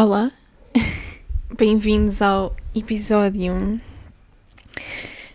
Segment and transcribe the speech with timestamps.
[0.00, 0.30] Olá,
[1.58, 3.80] bem-vindos ao episódio.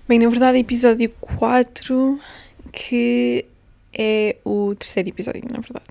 [0.07, 2.17] Bem, na verdade, episódio 4,
[2.71, 3.45] que
[3.91, 5.85] é o terceiro episódio, na verdade.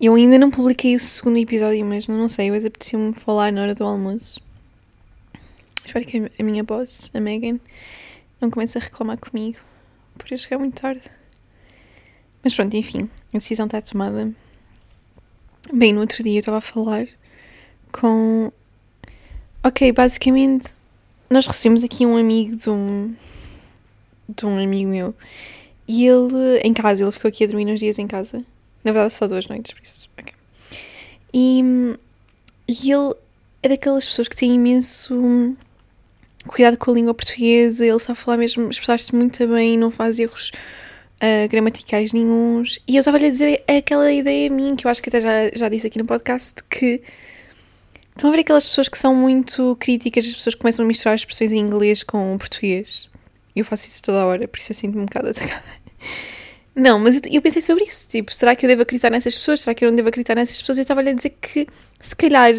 [0.00, 3.74] Eu ainda não publiquei o segundo episódio, mas não sei, hoje apeteceu-me falar na hora
[3.74, 4.40] do almoço.
[5.84, 7.58] Espero que a minha boss, a Megan,
[8.40, 9.58] não comece a reclamar comigo
[10.16, 11.02] por eu chegar muito tarde.
[12.44, 14.32] Mas pronto, enfim, a decisão está tomada.
[15.72, 17.06] Bem, no outro dia eu estava a falar
[17.92, 18.52] com.
[19.64, 20.74] Ok, basicamente,
[21.28, 23.14] nós recebemos aqui um amigo de um.
[24.28, 25.14] de um amigo meu.
[25.88, 28.44] E ele, em casa, ele ficou aqui a dormir uns dias em casa.
[28.84, 30.08] Na verdade, só duas noites, por isso.
[30.18, 30.32] Ok.
[31.34, 31.62] E,
[32.68, 33.14] e ele
[33.62, 35.56] é daquelas pessoas que têm imenso
[36.46, 40.52] cuidado com a língua portuguesa, ele sabe falar mesmo, expressar-se muito bem, não faz erros
[41.22, 42.78] uh, gramaticais nenhums.
[42.86, 45.68] E eu estava-lhe a dizer aquela ideia minha, que eu acho que até já, já
[45.68, 47.02] disse aqui no podcast, que
[48.10, 51.14] estão a ver aquelas pessoas que são muito críticas, as pessoas que começam a misturar
[51.14, 53.08] as expressões em inglês com português.
[53.54, 55.64] Eu faço isso toda a hora, por isso eu sinto-me um bocado atacada.
[56.74, 58.06] Não, mas eu, eu, pensei sobre isso.
[58.06, 59.62] Tipo, será que eu devo acreditar nessas pessoas?
[59.62, 60.76] Será que eu não devo acreditar nessas pessoas?
[60.76, 61.66] Eu estava-lhe a dizer que,
[61.98, 62.52] se calhar,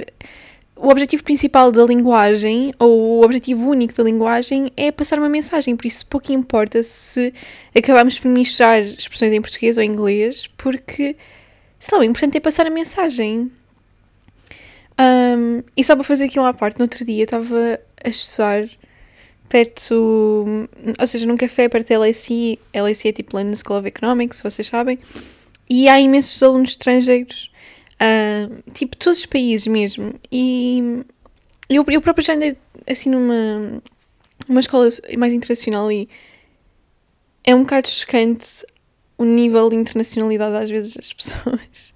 [0.79, 5.75] o objetivo principal da linguagem, ou o objetivo único da linguagem, é passar uma mensagem.
[5.75, 7.33] Por isso, pouco importa se
[7.75, 11.15] acabamos por misturar expressões em português ou em inglês, porque,
[11.79, 13.51] sei lá, o importante é passar a mensagem.
[14.99, 18.67] Um, e só para fazer aqui uma parte, no outro dia eu estava a estudar
[19.47, 20.45] perto,
[20.99, 24.67] ou seja, num café perto da LSE, LSE é tipo London School of Economics, vocês
[24.67, 24.99] sabem,
[25.69, 27.49] e há imensos alunos estrangeiros,
[28.01, 31.03] uh, tipo todos os países mesmo, e
[31.69, 33.81] eu, eu própria já andei assim numa
[34.47, 36.07] uma escola mais internacional e
[37.43, 38.65] é um bocado chocante
[39.17, 41.93] o nível de internacionalidade às vezes das pessoas.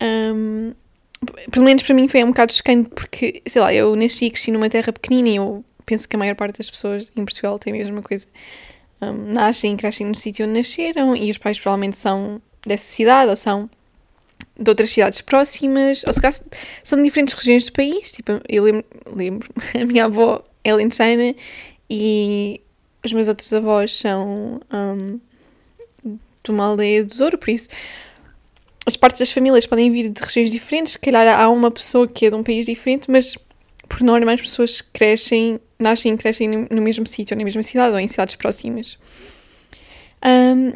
[0.00, 0.72] Um,
[1.50, 4.50] pelo menos para mim foi um bocado chocante porque, sei lá, eu nasci e cresci
[4.50, 7.72] numa terra pequenina e eu penso que a maior parte das pessoas em Portugal tem
[7.72, 8.26] a mesma coisa.
[9.00, 13.30] Um, nascem e crescem no sítio onde nasceram e os pais provavelmente são dessa cidade
[13.30, 13.68] ou são
[14.58, 16.40] de outras cidades próximas, ou se calhar
[16.82, 18.12] são de diferentes regiões do país.
[18.12, 21.34] Tipo, eu lembro, lembro a minha avó é lentejana
[21.90, 22.60] e
[23.04, 25.20] os meus outros avós são um,
[26.42, 27.68] de uma aldeia do Douro, por isso
[28.86, 30.92] as partes das famílias podem vir de regiões diferentes.
[30.92, 33.36] Se calhar há uma pessoa que é de um país diferente, mas
[33.88, 37.98] por norma as pessoas crescem, nascem e crescem no, mesmo sítio, na mesma cidade ou
[37.98, 38.98] em cidades próximas.
[40.24, 40.72] Um,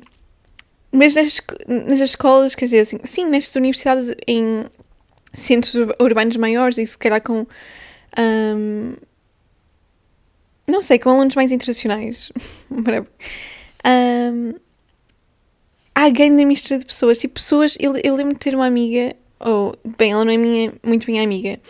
[0.93, 4.65] mas nas, escolas, quer dizer, assim, sim, nestas universidades em
[5.35, 7.47] centros urbanos maiores e se calhar com.
[8.19, 8.95] Um,
[10.67, 12.31] não sei, com alunos mais internacionais.
[13.85, 14.55] um,
[15.95, 17.19] há grande mistura de pessoas.
[17.19, 17.77] Tipo, pessoas.
[17.79, 19.75] Eu, eu lembro de ter uma amiga, ou.
[19.97, 21.61] bem, ela não é minha, muito minha amiga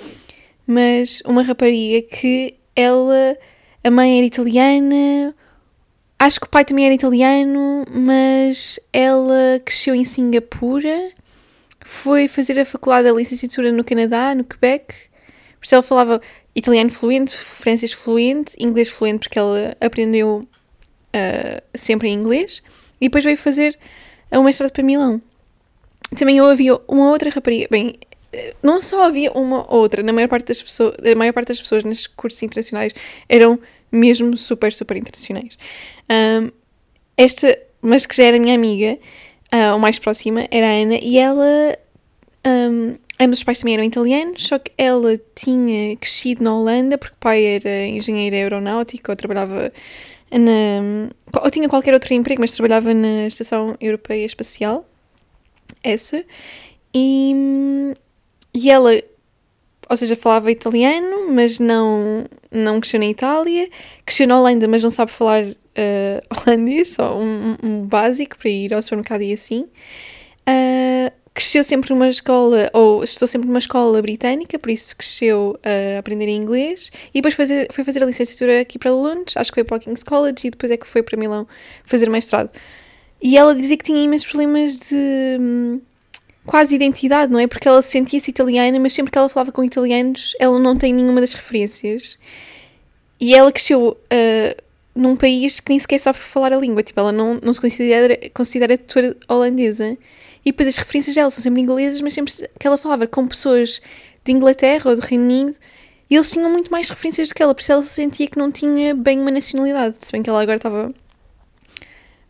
[0.69, 3.39] mas uma rapariga que ela,
[3.83, 5.35] a mãe era italiana,
[6.19, 11.13] acho que o pai também era italiano, mas ela cresceu em Singapura,
[11.85, 14.95] foi fazer a faculdade da licenciatura no Canadá, no Quebec,
[15.59, 16.21] por isso ela falava
[16.55, 22.63] italiano fluente, francês fluente, inglês fluente, porque ela aprendeu uh, sempre em inglês,
[23.01, 23.79] e depois veio fazer
[24.33, 25.23] o mestrado para Milão.
[26.17, 27.99] Também havia uma outra rapariga, bem,
[28.63, 31.85] não só havia uma outra, na maior parte das pessoas, a maior parte das pessoas
[31.85, 32.93] nestes cursos internacionais
[33.29, 33.59] eram
[33.91, 35.59] mesmo super, super internacionais.
[36.11, 36.51] Um,
[37.17, 38.99] esta, mas que já era minha amiga,
[39.53, 41.77] uh, ou mais próxima, era a Ana, e ela.
[42.47, 47.15] Um, ambos os pais também eram italianos, só que ela tinha crescido na Holanda, porque
[47.15, 49.73] o pai era engenheiro aeronáutico, ou trabalhava
[50.31, 51.11] na.
[51.43, 54.89] ou tinha qualquer outro emprego, mas trabalhava na Estação Europeia Espacial,
[55.83, 56.25] essa,
[56.95, 57.35] e
[58.55, 58.91] e ela,
[59.89, 63.69] ou seja, falava italiano, mas não, não cresceu na Itália.
[64.05, 65.57] Cresceu na Holanda, mas não sabe falar uh,
[66.47, 69.67] holandês, só um, um, básico para ir ao supermercado e assim.
[70.49, 75.99] Uh, cresceu sempre numa escola, ou estou sempre numa escola britânica, por isso cresceu a
[75.99, 76.91] aprender inglês.
[77.15, 79.81] E depois fazer, foi fazer a licenciatura aqui para Londres, acho que foi para o
[79.81, 81.47] King's College, e depois é que foi para Milão
[81.85, 82.51] fazer mestrado.
[83.23, 85.81] E ela dizia que tinha imensos problemas de hum,
[86.49, 87.47] quase identidade, não é?
[87.47, 91.21] Porque ela sentia-se italiana, mas sempre que ela falava com italianos, ela não tem nenhuma
[91.21, 92.19] das referências.
[93.21, 94.63] E ela cresceu uh,
[94.95, 98.19] num país que nem sequer sabe falar a língua, tipo, ela não, não se considera,
[98.33, 99.99] considera toda holandesa.
[100.43, 103.83] E depois as referências dela são sempre inglesas, mas sempre que ela falava com pessoas
[104.25, 105.55] de Inglaterra ou do Reino Unido,
[106.11, 108.95] eles tinham muito mais referências do que ela, por isso ela sentia que não tinha
[108.95, 110.95] bem uma nacionalidade, se bem que ela agora estava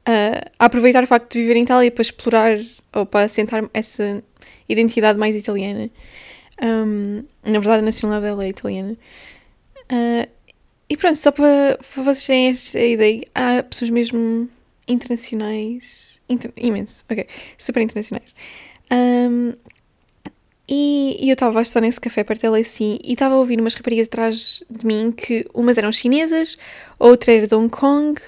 [0.08, 2.58] uh, a aproveitar o facto de viver em Itália para explorar
[2.94, 4.22] ou para assentar essa
[4.68, 5.90] identidade mais italiana.
[6.62, 8.96] Um, na verdade, a nacionalidade dela é italiana.
[9.92, 10.28] Uh,
[10.88, 14.48] e pronto, só para, vocês terem esta ideia, há pessoas mesmo
[14.86, 16.18] internacionais.
[16.28, 17.26] Inter, imenso, ok.
[17.58, 18.34] Super internacionais.
[18.90, 19.52] Um,
[20.66, 23.58] e, e, eu estava a estar nesse café perto dela assim e estava a ouvir
[23.58, 26.58] umas raparigas atrás de mim que umas eram chinesas,
[26.98, 28.20] outra era de Hong Kong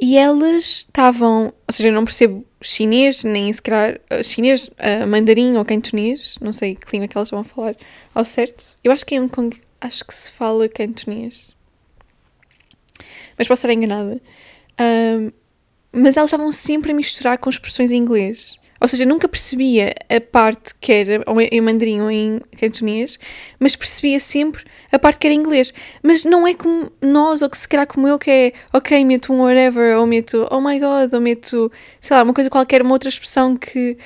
[0.00, 5.56] e elas estavam, ou seja, eu não percebo chinês, nem sequer uh, chinês, uh, mandarim
[5.56, 7.76] ou cantonês, não sei que língua que elas vão falar
[8.14, 8.76] ao certo.
[8.82, 11.52] Eu acho que em Hong Kong acho que se fala cantonês,
[13.36, 14.20] mas posso estar enganada.
[14.80, 15.30] Um,
[15.92, 18.58] mas elas estavam sempre a misturar com expressões em inglês.
[18.80, 23.18] Ou seja, nunca percebia a parte que era em mandarim ou em cantonês,
[23.58, 25.74] mas percebia sempre a parte que era em inglês.
[26.02, 29.32] Mas não é como nós, ou que se calhar como eu, que é ok, meto
[29.32, 32.92] um whatever, ou meto oh my god, ou meto, sei lá, uma coisa qualquer, uma
[32.92, 33.98] outra expressão que.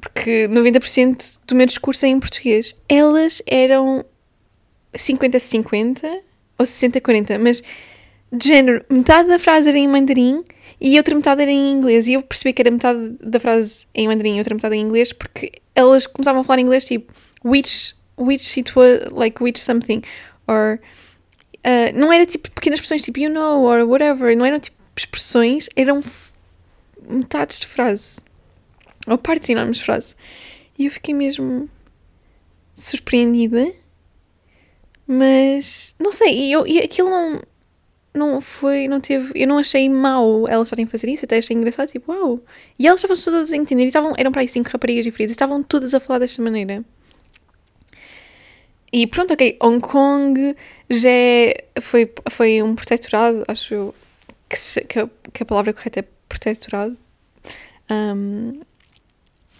[0.00, 2.74] Porque 90% do meu discurso é em português.
[2.88, 4.04] Elas eram
[4.92, 6.04] 50-50
[6.58, 7.62] ou 60-40, mas
[8.30, 10.44] de género, metade da frase era em mandarim
[10.86, 12.06] e outra metade era em inglês.
[12.08, 15.14] E eu percebi que era metade da frase em mandarim e outra metade em inglês
[15.14, 17.10] porque elas começavam a falar inglês tipo
[17.42, 20.02] which, which it was, like which something.
[20.46, 20.78] Or,
[21.64, 24.36] uh, não era tipo pequenas expressões tipo you know or whatever.
[24.36, 26.04] Não eram tipo expressões, eram
[27.08, 28.20] metades de frase.
[29.06, 30.14] Ou partes enormes de frase.
[30.78, 31.66] E eu fiquei mesmo
[32.74, 33.72] surpreendida.
[35.06, 37.40] Mas, não sei, e, eu, e aquilo não
[38.14, 41.56] não foi, não teve, eu não achei mal elas estarem a fazer isso, até achei
[41.56, 42.40] engraçado, tipo, uau.
[42.78, 45.62] E elas estavam todas a entender, e estavam, eram para aí cinco raparigas diferentes, estavam
[45.62, 46.84] todas a falar desta maneira.
[48.92, 50.56] E pronto, ok, Hong Kong
[50.88, 51.10] já
[51.80, 53.94] foi, foi um protetorado, acho eu,
[54.48, 56.96] que, que, a, que a palavra correta é protetorado.
[57.90, 58.60] Um,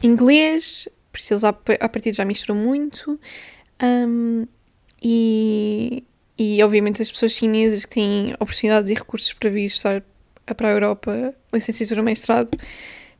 [0.00, 3.18] inglês, por isso eles à partida já misturam muito.
[3.82, 4.46] Um,
[5.02, 6.04] e
[6.38, 10.02] e obviamente as pessoas chinesas que têm oportunidades e recursos para vir estar
[10.56, 12.50] para a Europa, licenciatura mestrado,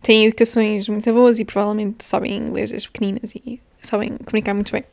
[0.02, 4.84] têm educações muito boas e provavelmente sabem inglês as pequeninas e sabem comunicar muito bem.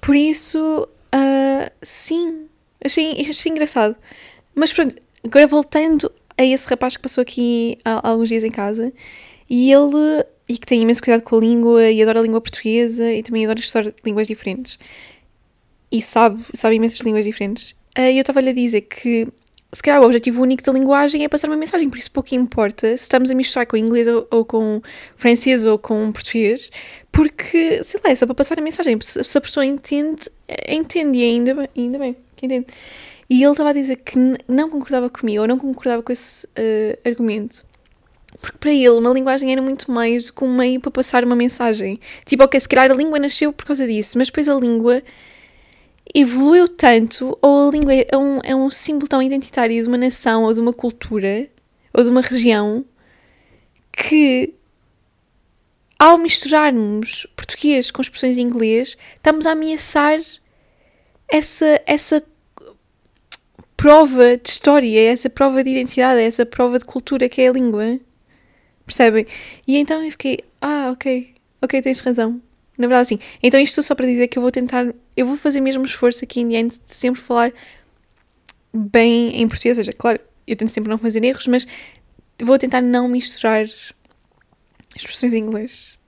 [0.00, 2.46] Por isso, uh, sim,
[2.84, 3.96] achei, achei engraçado.
[4.54, 8.50] Mas pronto, agora voltando a esse rapaz que passou aqui há, há alguns dias em
[8.50, 8.92] casa
[9.48, 13.10] e ele, e que tem imenso cuidado com a língua e adora a língua portuguesa
[13.12, 14.78] e também adora estudar línguas diferentes
[15.90, 17.74] e sabe, sabe imensas línguas diferentes.
[17.94, 19.28] Eh, e eu estava-lhe a dizer que
[19.72, 22.88] se calhar o objetivo único da linguagem é passar uma mensagem, por isso pouco importa
[22.96, 24.80] se estamos a misturar com inglês ou, ou com
[25.14, 26.70] francês ou com português,
[27.12, 28.98] porque, sei lá, é só para passar a mensagem.
[29.00, 32.66] Se a pessoa entende, eh, entende e ainda bem, ainda bem que entende.
[33.30, 34.18] E ele estava a dizer que
[34.48, 37.62] não concordava comigo, ou não concordava com esse uh, argumento.
[38.40, 41.36] Porque para ele uma linguagem era muito mais do que um meio para passar uma
[41.36, 42.00] mensagem.
[42.24, 45.02] Tipo, ok, se calhar a língua nasceu por causa disso, mas depois a língua
[46.14, 50.44] evoluiu tanto, ou a língua é um, é um símbolo tão identitário de uma nação,
[50.44, 51.48] ou de uma cultura,
[51.92, 52.84] ou de uma região,
[53.92, 54.54] que
[55.98, 60.20] ao misturarmos português com expressões em inglês, estamos a ameaçar
[61.28, 62.22] essa, essa
[63.76, 67.98] prova de história, essa prova de identidade, essa prova de cultura que é a língua.
[68.86, 69.26] Percebem?
[69.66, 72.40] E então eu fiquei, ah, ok, ok, tens razão.
[72.78, 73.18] Na verdade, assim.
[73.42, 76.40] Então, isto só para dizer que eu vou tentar, eu vou fazer mesmo esforço aqui
[76.40, 77.52] em diante de sempre falar
[78.72, 79.76] bem em português.
[79.76, 81.66] Ou seja, claro, eu tento sempre não fazer erros, mas
[82.40, 83.66] vou tentar não misturar
[84.96, 85.98] expressões em inglês.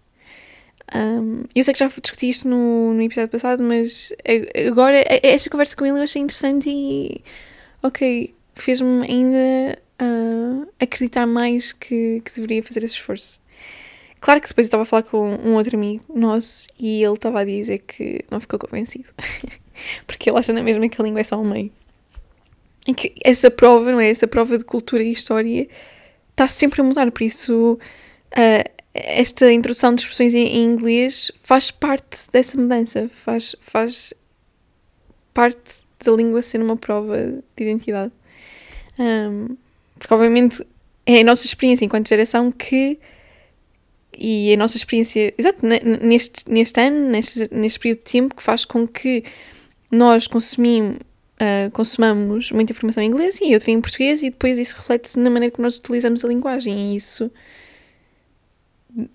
[0.95, 4.13] Um, eu sei que já discuti isto no, no episódio passado, mas
[4.69, 7.23] agora esta conversa com ele eu achei interessante e,
[7.83, 13.41] ok, fez-me ainda uh, acreditar mais que, que deveria fazer esse esforço.
[14.21, 17.41] Claro que depois eu estava a falar com um outro amigo nosso e ele estava
[17.41, 19.09] a dizer que não ficou convencido.
[20.07, 21.73] Porque ele acha na mesma que a língua é só um meio.
[22.87, 24.11] E que essa prova, não é?
[24.11, 25.67] Essa prova de cultura e história
[26.31, 27.11] está sempre a mudar.
[27.11, 27.79] Por isso,
[28.33, 33.09] uh, esta introdução de expressões em, inglês faz parte dessa mudança.
[33.09, 34.13] Faz, faz
[35.33, 38.13] parte da língua ser uma prova de identidade.
[38.99, 39.57] Um,
[39.99, 40.67] porque, obviamente,
[41.07, 42.99] é a nossa experiência enquanto geração que
[44.21, 48.67] e a nossa experiência, exato, neste, neste ano, neste, neste período de tempo, que faz
[48.67, 49.25] com que
[49.91, 54.77] nós consumimos, uh, consumamos muita informação em inglês e outra em português, e depois isso
[54.77, 57.31] reflete-se na maneira como nós utilizamos a linguagem, e isso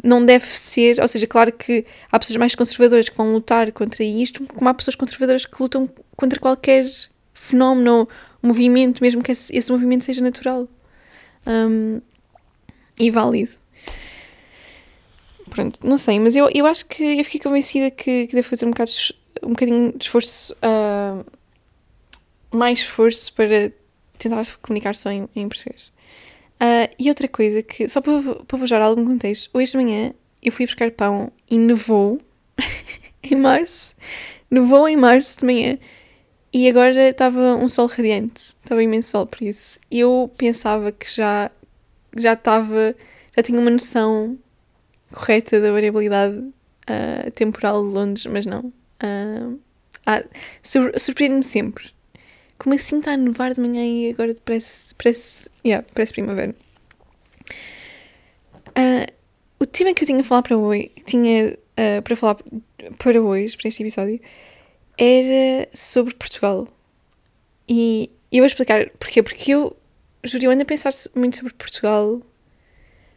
[0.03, 4.03] não deve ser, ou seja, claro que há pessoas mais conservadoras que vão lutar contra
[4.03, 6.85] isto, como há pessoas conservadoras que lutam contra qualquer
[7.33, 8.07] fenómeno
[8.41, 10.67] movimento, mesmo que esse, esse movimento seja natural
[11.45, 12.01] um,
[12.99, 13.51] e válido.
[15.55, 18.65] Pronto, não sei, mas eu, eu acho que eu fiquei convencida que, que devo fazer
[18.65, 18.91] um, bocado,
[19.41, 21.25] um bocadinho de esforço, uh,
[22.55, 23.71] mais esforço para
[24.17, 25.91] tentar comunicar só em, em português.
[26.55, 30.13] Uh, e outra coisa que, só para, para vos dar algum contexto, hoje de manhã
[30.43, 32.19] eu fui buscar pão e nevou
[33.23, 33.95] em março,
[34.51, 35.79] nevou em março de manhã
[36.51, 39.79] e agora estava um sol radiante, estava imenso sol por isso.
[39.89, 41.49] Eu pensava que já
[42.17, 42.95] já estava,
[43.35, 44.37] já tinha uma noção
[45.15, 48.71] correta da variabilidade uh, temporal de Londres, mas não.
[49.03, 49.59] Uh,
[50.05, 50.23] ah,
[50.61, 51.89] sur Surpreende-me sempre.
[52.57, 56.55] Como assim está a nevar de manhã e agora parece, parece, yeah, parece primavera.
[58.69, 59.11] Uh,
[59.59, 62.37] o tema que eu tinha falar para hoje, tinha uh, para falar
[62.97, 64.19] para hoje, para este episódio,
[64.97, 66.67] era sobre Portugal.
[67.67, 69.23] E eu vou explicar porquê.
[69.23, 69.75] Porque eu,
[70.23, 72.21] juro, eu ando a pensar muito sobre Portugal.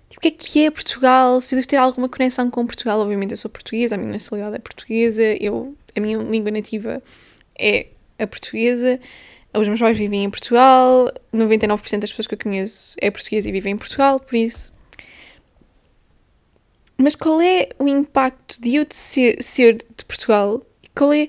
[0.09, 1.41] Tipo, o que é que é Portugal?
[1.41, 3.01] Se eu devo ter alguma conexão com Portugal.
[3.01, 7.03] Obviamente eu sou portuguesa, a minha nacionalidade é portuguesa, eu, a minha língua nativa
[7.59, 7.87] é
[8.19, 9.01] a portuguesa.
[9.55, 13.53] Os meus pais vivem em Portugal, 99% das pessoas que eu conheço é portuguesa e
[13.53, 14.73] vivem em Portugal, por isso.
[16.97, 20.63] Mas qual é o impacto de eu de ser, ser de Portugal?
[20.95, 21.29] Qual é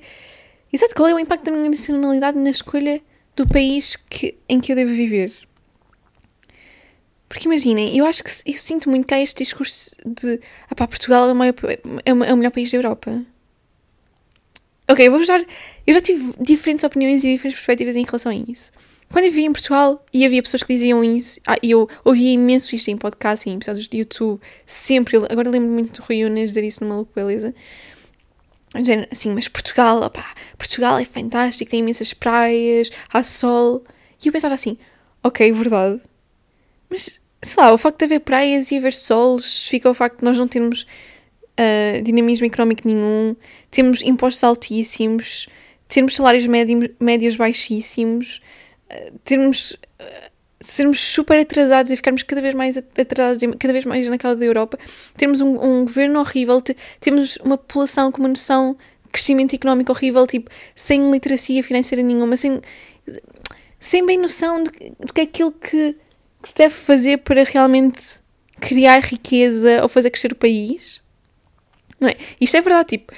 [0.72, 3.02] Exato, qual é o impacto da minha nacionalidade na escolha
[3.36, 5.34] do país que, em que eu devo viver?
[7.30, 10.88] Porque imaginem, eu acho que eu sinto muito que há este discurso de ah pá,
[10.88, 11.54] Portugal é o, maior,
[12.04, 13.24] é o melhor país da Europa.
[14.90, 15.40] Ok, eu vou-vos dar.
[15.86, 18.72] Eu já tive diferentes opiniões e diferentes perspectivas em relação a isso.
[19.12, 22.76] Quando eu vivia em Portugal e havia pessoas que diziam isso, ah, eu ouvia imenso
[22.76, 25.18] isto em podcast, em episódios de YouTube, sempre.
[25.18, 27.54] Agora lembro muito do Rui Unes dizer isso numa Maluco Beleza
[29.12, 33.84] assim, mas Portugal, opá, Portugal é fantástico, tem imensas praias, há sol.
[34.24, 34.78] E eu pensava assim,
[35.24, 36.02] ok, verdade.
[36.90, 40.26] Mas, sei lá, o facto de haver praias e haver sol justifica o facto de
[40.26, 43.36] nós não termos uh, dinamismo económico nenhum,
[43.72, 45.48] temos impostos altíssimos,
[45.88, 48.42] termos salários médios, médios baixíssimos,
[48.92, 49.72] uh, termos...
[50.00, 50.30] Uh,
[50.62, 54.46] sermos super atrasados e ficarmos cada vez mais atrasados, cada vez mais na causa da
[54.46, 54.78] Europa,
[55.16, 56.62] temos um, um governo horrível,
[57.00, 62.36] temos uma população com uma noção de crescimento económico horrível, tipo, sem literacia financeira nenhuma,
[62.36, 62.60] sem,
[63.80, 64.72] sem bem noção do
[65.14, 65.96] que é aquilo que,
[66.42, 68.22] que se deve fazer para realmente
[68.60, 71.02] criar riqueza ou fazer crescer o país.
[72.00, 72.16] Não é?
[72.40, 73.14] Isto é verdade, tipo,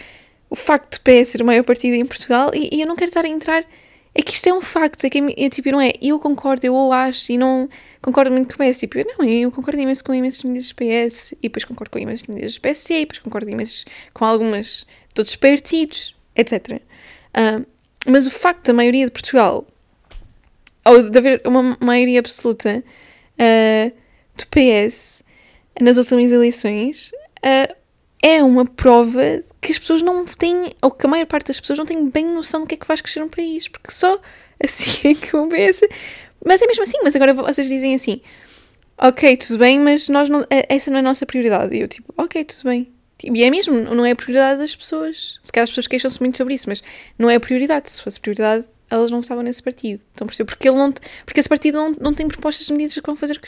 [0.49, 3.09] o facto de PS ser o maior partido em Portugal, e, e eu não quero
[3.09, 3.65] estar a entrar
[4.13, 6.75] é que isto é um facto, é que é, tipo, não é, eu concordo, eu
[6.75, 7.69] ou acho, e não
[8.01, 11.31] concordo muito com o PS, tipo, não, eu concordo imenso com imensas medidas do PS,
[11.33, 15.21] e depois concordo com imensas medidas do PSC, e depois concordo imenso com algumas de
[15.21, 16.81] outros partidos, etc.
[17.29, 17.65] Uh,
[18.05, 19.65] mas o facto da maioria de Portugal,
[20.85, 22.83] ou de haver uma maioria absoluta
[23.39, 23.93] uh,
[24.35, 25.23] do PS
[25.79, 27.75] nas últimas eleições, uh,
[28.21, 31.79] é uma prova que as pessoas não têm, ou que a maior parte das pessoas
[31.79, 34.19] não tem bem noção do que é que faz crescer um país, porque só
[34.63, 35.85] assim é que penso.
[36.45, 38.21] Mas é mesmo assim, mas agora vocês dizem assim,
[38.97, 41.75] ok, tudo bem, mas nós não, essa não é a nossa prioridade.
[41.75, 42.91] E eu tipo, ok, tudo bem.
[43.23, 45.39] E é mesmo, não é a prioridade das pessoas.
[45.43, 46.81] Se calhar as pessoas queixam-se muito sobre isso, mas
[47.17, 47.91] não é a prioridade.
[47.91, 50.01] Se fosse prioridade, elas não votavam nesse partido.
[50.13, 50.91] Então, porque, ele não,
[51.25, 53.39] porque esse partido não, não tem propostas de medidas que vão fazer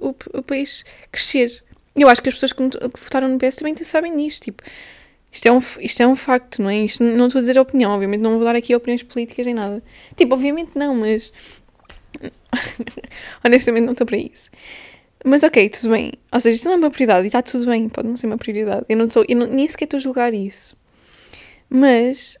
[0.00, 1.62] o, o, o país crescer.
[1.94, 2.62] Eu acho que as pessoas que,
[2.98, 4.44] votaram no PS também sabem disto.
[4.44, 4.62] Tipo,
[5.30, 6.78] isto é, um, isto é um facto, não é?
[6.78, 9.54] Isto não estou a dizer a opinião, obviamente não vou dar aqui opiniões políticas nem
[9.54, 9.82] nada.
[10.16, 11.32] Tipo, obviamente não, mas.
[13.44, 14.50] Honestamente não estou para isso.
[15.24, 16.12] Mas ok, tudo bem.
[16.32, 18.36] Ou seja, isso não é uma prioridade e está tudo bem, pode não ser uma
[18.36, 18.84] prioridade.
[18.88, 20.76] Eu, não estou, eu não, nem sequer estou a julgar isso.
[21.70, 22.36] Mas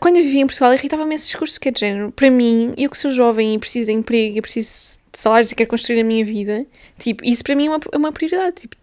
[0.00, 2.10] quando eu vivia em Portugal, irritava-me esse discurso que é de género.
[2.10, 5.54] Para mim, eu que sou jovem e preciso de emprego e preciso de salários e
[5.54, 6.66] quero construir a minha vida,
[6.98, 8.62] tipo, isso para mim é uma, é uma prioridade.
[8.62, 8.76] Tipo,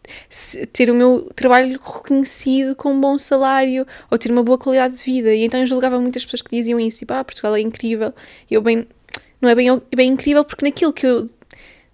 [0.72, 5.04] ter o meu trabalho reconhecido com um bom salário ou ter uma boa qualidade de
[5.04, 5.34] vida.
[5.34, 8.14] E então eu julgava muitas pessoas que diziam isso, tipo, ah, Portugal é incrível.
[8.50, 8.88] E eu bem,
[9.42, 11.30] não é bem, é bem incrível porque naquilo que eu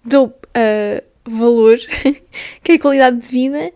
[0.04, 1.78] dou uh, valor,
[2.62, 3.72] que é a qualidade de vida,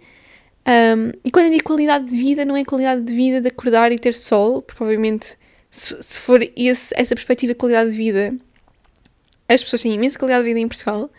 [0.67, 3.93] um, e quando eu digo qualidade de vida, não é qualidade de vida de acordar
[3.93, 5.37] e ter sol, porque obviamente,
[5.71, 8.35] se, se for esse, essa perspectiva de qualidade de vida,
[9.49, 11.11] as pessoas têm imensa qualidade de vida em Portugal,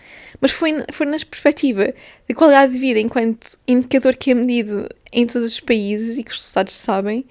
[0.42, 1.94] mas foi, foi na perspectiva
[2.28, 6.32] de qualidade de vida enquanto indicador que é medido em todos os países e que
[6.32, 7.26] os resultados sabem,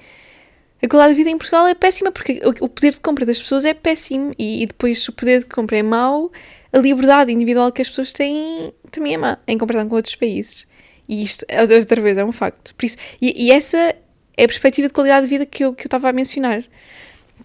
[0.84, 3.64] a qualidade de vida em Portugal é péssima porque o poder de compra das pessoas
[3.64, 6.30] é péssimo e, e depois se o poder de compra é mau,
[6.72, 10.66] a liberdade individual que as pessoas têm também é má em comparação com outros países.
[11.08, 12.74] E isto, outra vez, é um facto.
[12.74, 13.94] Por isso, e, e essa
[14.36, 16.64] é a perspectiva de qualidade de vida que eu, que eu estava a mencionar.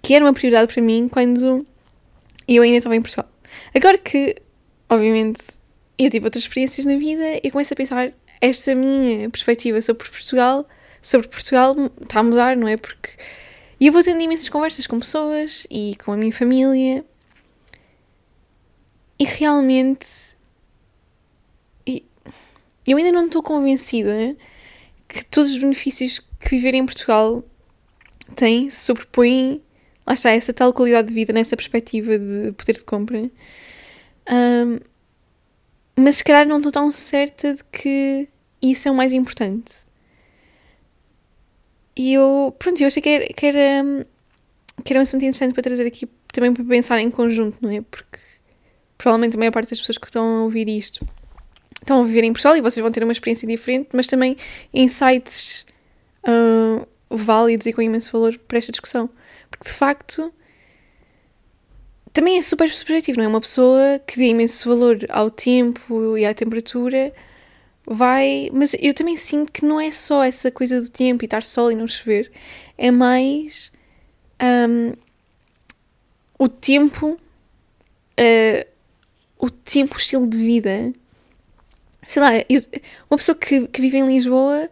[0.02, 1.66] Que era uma prioridade para mim quando
[2.48, 3.30] eu ainda estava em Portugal.
[3.76, 4.36] Agora que,
[4.90, 5.42] obviamente,
[5.98, 10.66] eu tive outras experiências na vida, eu começo a pensar esta minha perspectiva sobre Portugal,
[11.02, 12.78] sobre Portugal está a mudar, não é?
[12.78, 13.10] Porque
[13.80, 17.06] e eu vou tendo imensas conversas com pessoas e com a minha família
[19.18, 20.36] e realmente
[22.92, 24.36] eu ainda não estou convencida
[25.08, 27.44] que todos os benefícios que viver em Portugal
[28.36, 29.62] têm se sobrepõem,
[30.06, 33.30] lá está, essa tal qualidade de vida nessa perspectiva de poder de compra.
[34.32, 34.80] Um,
[35.96, 38.28] mas se calhar não estou tão certa de que
[38.62, 39.86] isso é o mais importante.
[41.96, 44.08] E eu, pronto, eu achei que era, que era,
[44.84, 47.82] que era um assunto interessante para trazer aqui também para pensar em conjunto, não é?
[47.82, 48.20] Porque
[48.98, 51.06] provavelmente a maior parte das pessoas que estão a ouvir isto
[51.82, 54.38] estão a viver em Portugal e vocês vão ter uma experiência diferente, mas também
[54.74, 55.66] insights
[56.24, 59.10] uh, válidos e com imenso valor para esta discussão.
[59.50, 60.32] Porque de facto
[62.14, 63.28] também é super subjetivo, não é?
[63.28, 67.14] Uma pessoa que dê imenso valor ao tempo e à temperatura
[67.86, 68.50] vai.
[68.54, 71.72] Mas eu também sinto que não é só essa coisa do tempo e estar sol
[71.72, 72.32] e não chover,
[72.78, 73.72] é mais
[74.42, 74.94] um,
[76.38, 77.18] o tempo,
[78.20, 78.68] uh,
[79.38, 80.94] o tempo, o estilo de vida.
[82.10, 82.60] Sei lá, eu,
[83.08, 84.68] uma pessoa que, que vive em Lisboa,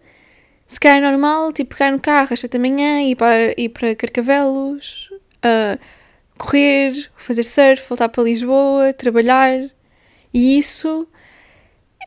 [0.66, 3.70] se calhar é normal, tipo, pegar no carro às 7 da manhã, ir para, ir
[3.70, 5.08] para Carcavelos,
[5.46, 5.80] uh,
[6.36, 9.70] correr, fazer surf, voltar para Lisboa, trabalhar.
[10.34, 11.08] E isso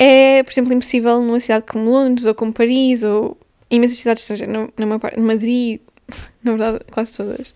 [0.01, 3.39] é, por exemplo, impossível numa cidade como Londres ou como Paris ou
[3.71, 5.81] imensas cidades estrangeiras, na, parte, Madrid,
[6.43, 7.55] na verdade, quase todas.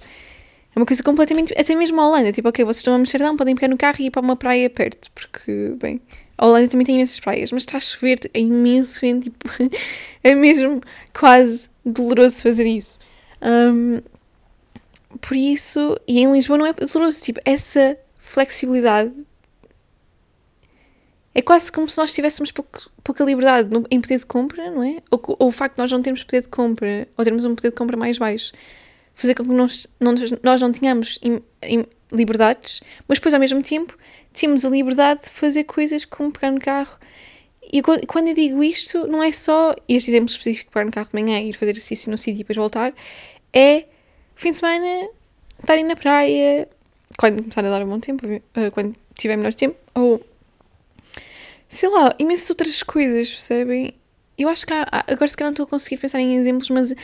[0.77, 1.53] É uma coisa completamente.
[1.59, 4.07] Até mesmo a Holanda, tipo, ok, vocês estão a Amsterdão, podem pegar no carro e
[4.07, 6.01] ir para uma praia perto, porque, bem,
[6.37, 9.49] a Holanda também tem imensas praias, mas está a chover, é imenso vento, tipo,
[10.23, 10.81] é mesmo
[11.13, 12.99] quase doloroso fazer isso.
[13.43, 14.01] Um,
[15.21, 19.15] por isso, e em Lisboa não é doloroso, tipo, essa flexibilidade
[21.35, 24.83] é quase como se nós tivéssemos pouco, pouca liberdade no, em poder de compra, não
[24.83, 25.03] é?
[25.11, 27.71] Ou, ou, o facto de nós não termos poder de compra, ou termos um poder
[27.71, 28.53] de compra mais baixo,
[29.15, 33.63] fazer com que nós não, nós não tenhamos im, im, liberdades, mas depois ao mesmo
[33.63, 33.99] tempo
[34.35, 36.99] tínhamos a liberdade de fazer coisas como pegar no carro.
[37.73, 41.15] E quando eu digo isto, não é só este exemplo específico pegar no carro de
[41.15, 42.93] manhã ir fazer exercício no sítio e depois voltar,
[43.53, 43.87] é
[44.35, 45.09] fim de semana
[45.59, 46.69] estarem na praia,
[47.19, 50.23] quando começar a dar um bom tempo, eh, quando tiver melhor tempo, ou
[51.69, 53.95] sei lá, imensas outras coisas, percebem?
[54.37, 56.95] Eu acho que há, agora se calhar não estou a conseguir pensar em exemplos, mas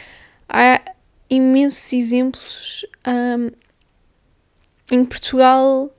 [0.49, 0.81] há
[1.29, 3.51] imensos exemplos um,
[4.93, 5.91] em Portugal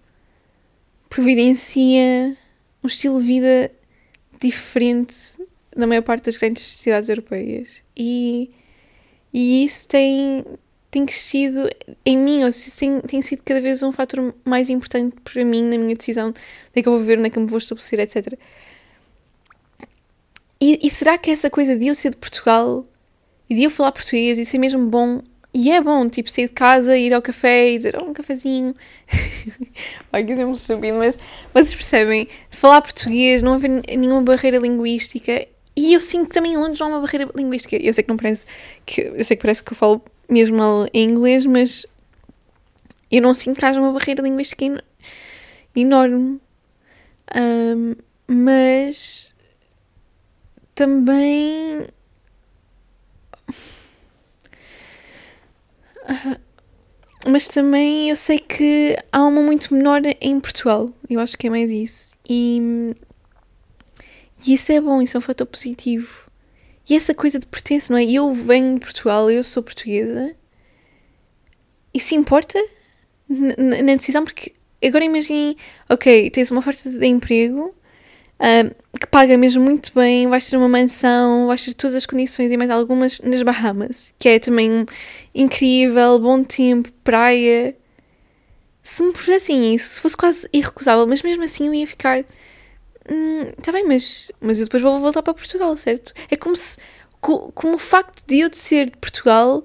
[1.12, 2.38] providencia
[2.82, 3.72] um estilo de vida
[4.40, 5.14] diferente
[5.76, 8.50] na maior parte das grandes cidades europeias e,
[9.34, 10.46] e isso tem,
[10.90, 11.70] tem crescido
[12.06, 15.78] em mim, ou seja, tem sido cada vez um fator mais importante para mim na
[15.78, 16.40] minha decisão onde
[16.76, 18.40] é que eu vou viver, onde é que eu me vou estabelecer, etc.
[20.62, 22.86] E, e, será que essa coisa de eu ser de Portugal
[23.50, 25.22] e de eu falar português e ser mesmo bom,
[25.54, 28.74] e é bom, tipo, sair de casa, ir ao café e dizer, oh, um cafezinho.
[30.12, 31.18] Vai que me subindo, mas
[31.54, 35.46] vocês percebem, de falar português, não haver nenhuma barreira linguística.
[35.76, 37.76] E eu sinto que também em Londres não há uma barreira linguística.
[37.76, 38.46] Eu sei que não parece,
[38.86, 41.86] que, eu sei que parece que eu falo mesmo mal em inglês, mas
[43.12, 44.80] eu não sinto que haja uma barreira linguística en
[45.76, 46.40] enorme.
[47.36, 47.96] Um,
[48.28, 49.34] mas
[50.74, 51.88] também.
[57.28, 60.90] Mas também eu sei que há uma muito menor em Portugal.
[61.10, 62.16] Eu acho que é mais isso.
[62.28, 62.96] E,
[64.46, 66.30] e isso é bom, isso é um fator positivo.
[66.90, 68.04] E essa coisa de pertença, não é?
[68.04, 70.36] Eu venho de Portugal, eu sou portuguesa.
[71.94, 72.60] Isso importa
[73.30, 75.56] na decisão, porque agora imaginem,
[75.90, 77.74] ok, tens uma oferta de emprego
[78.42, 82.52] um, que paga mesmo muito bem, vais ter uma mansão, vais ter todas as condições
[82.52, 84.86] e mais algumas nas Bahamas, que é também um
[85.34, 87.76] incrível, bom tempo, praia.
[88.82, 92.26] Se me pusessem isso, se fosse quase irrecusável, mas mesmo assim eu ia ficar.
[93.10, 96.14] Hum, tá bem, mas, mas eu depois vou voltar para Portugal, certo?
[96.30, 96.78] É como se.
[97.20, 99.64] Como o facto de eu de ser de Portugal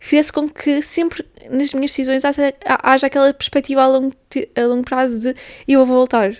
[0.00, 4.12] fizesse com que sempre nas minhas decisões haja, haja aquela perspectiva a longo,
[4.56, 5.36] a longo prazo de
[5.68, 6.36] eu vou voltar.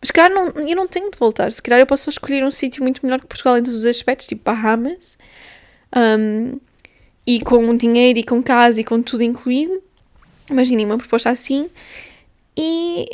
[0.00, 1.52] Mas se calhar não, eu não tenho de voltar.
[1.52, 3.86] Se calhar eu posso só escolher um sítio muito melhor que Portugal em todos os
[3.86, 5.18] aspectos, tipo Bahamas,
[5.96, 6.58] um,
[7.26, 9.82] e com dinheiro e com casa e com tudo incluído.
[10.50, 11.68] Imaginem uma proposta assim.
[12.56, 13.06] E,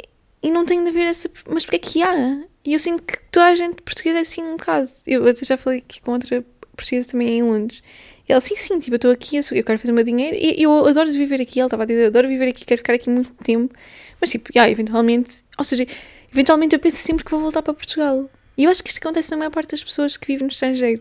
[0.43, 1.31] e não tenho de ver essa.
[1.49, 2.45] Mas porque é que há?
[2.65, 4.89] E eu sinto que toda a gente portuguesa é assim um bocado.
[5.07, 6.45] Eu até já falei aqui com outra
[6.77, 7.83] portuguesa também em Londres.
[8.29, 10.37] E ela, sim, sim, tipo, eu estou aqui, eu, quero fazer o meu dinheiro.
[10.37, 11.61] E eu adoro viver aqui.
[11.61, 13.75] Ela estava a dizer, eu adoro viver aqui, quero ficar aqui muito tempo.
[14.21, 15.45] Mas, tipo, yeah, eventualmente.
[15.59, 15.87] Ou seja,
[16.35, 18.29] Eventualmente eu penso sempre que vou voltar para Portugal.
[18.57, 21.01] E eu acho que isto acontece na maior parte das pessoas que vivem no estrangeiro.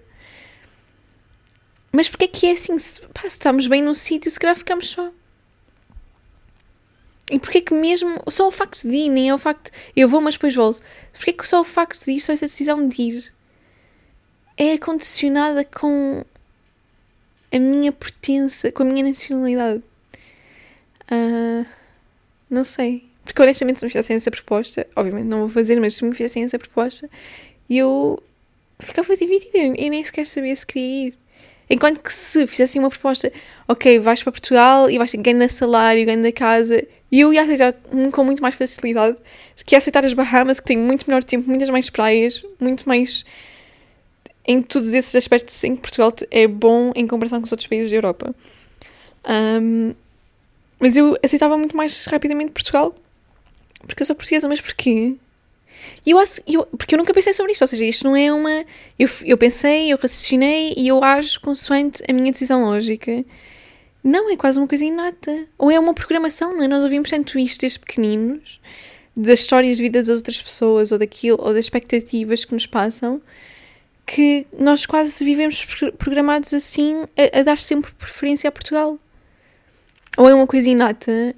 [1.92, 2.78] Mas porque é que é assim?
[2.78, 5.12] Se, pá, se estamos bem num sítio, se calhar ficamos só.
[7.32, 10.08] E porque é que mesmo, só o facto de ir, nem é o facto, eu
[10.08, 10.84] vou mas depois volto.
[11.12, 13.34] Porque é que só o facto de ir, só essa decisão de ir,
[14.56, 16.24] é condicionada com
[17.54, 19.84] a minha pertença, com a minha nacionalidade?
[21.12, 21.66] Uh,
[22.50, 23.06] não sei.
[23.24, 26.44] Porque honestamente, se me fizessem essa proposta, obviamente não vou fazer, mas se me fizessem
[26.44, 27.10] essa proposta,
[27.70, 28.22] eu
[28.80, 29.58] ficava dividida.
[29.58, 31.18] Eu nem sequer sabia se queria ir.
[31.70, 33.32] Enquanto que se fizessem uma proposta,
[33.68, 37.74] ok, vais para Portugal e vais ganhar salário, ganhar casa, eu ia aceitar
[38.12, 41.70] com muito mais facilidade do que aceitar as Bahamas, que têm muito melhor tempo, muitas
[41.70, 43.24] mais praias, muito mais.
[44.46, 47.98] Em todos esses aspectos que Portugal é bom em comparação com os outros países da
[47.98, 48.36] Europa.
[49.28, 49.94] Um,
[50.80, 52.94] mas eu aceitava muito mais rapidamente Portugal
[53.88, 55.16] porque eu sou portuguesa, mas porquê?
[56.06, 58.32] E eu acho, eu, porque eu nunca pensei sobre isto, ou seja, isto não é
[58.32, 58.66] uma.
[58.98, 63.24] Eu, eu pensei, eu raciocinei e eu ajo consoante a minha decisão lógica.
[64.04, 65.46] Não, é quase uma coisa inata.
[65.58, 66.68] Ou é uma programação, não é?
[66.68, 68.60] Nós ouvimos tanto isto desde pequeninos,
[69.16, 73.22] das histórias de vida das outras pessoas, ou daquilo, ou das expectativas que nos passam,
[74.06, 75.66] que nós quase vivemos
[75.98, 79.00] programados assim a, a dar sempre preferência a Portugal.
[80.18, 81.36] Ou é uma coisa inata,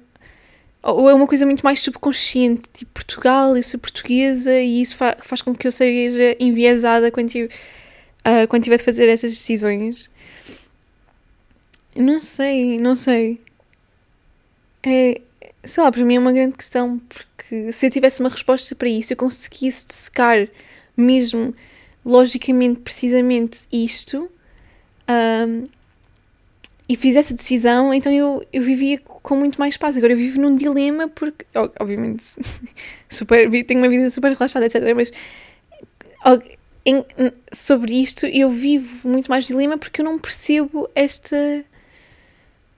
[0.82, 5.16] ou é uma coisa muito mais subconsciente, tipo Portugal, eu sou portuguesa e isso fa
[5.20, 10.08] faz com que eu seja enviesada quando, uh, quando tiver de fazer essas decisões.
[11.96, 13.40] Não sei, não sei.
[14.82, 15.20] É,
[15.64, 18.88] sei lá, para mim é uma grande questão, porque se eu tivesse uma resposta para
[18.88, 20.46] isso, eu conseguisse secar
[20.96, 21.54] mesmo,
[22.06, 24.30] logicamente, precisamente isto,
[25.08, 25.66] um,
[26.88, 29.96] e fizesse a decisão, então eu, eu vivia com muito mais paz.
[29.96, 31.44] Agora eu vivo num dilema porque,
[31.80, 32.24] obviamente,
[33.10, 34.82] super, tenho uma vida super relaxada, etc.
[34.94, 35.10] Mas
[36.84, 37.04] em,
[37.52, 41.64] sobre isto eu vivo muito mais dilema porque eu não percebo esta,